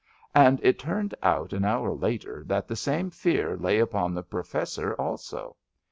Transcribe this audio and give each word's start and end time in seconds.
And 0.33 0.59
it 0.63 0.79
turned 0.79 1.13
out 1.21 1.53
an 1.53 1.63
hour 1.63 1.93
later 1.93 2.43
that 2.47 2.67
the 2.67 2.75
same 2.75 3.11
fear 3.11 3.55
lay 3.55 3.77
upon 3.77 4.15
the 4.15 4.23
Professor 4.23 4.95
also. 4.95 5.55